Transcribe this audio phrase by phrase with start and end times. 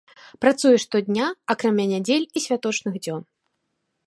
[0.45, 1.25] Працуе штодня,
[1.55, 3.21] акрамя нядзель і святочных дзён.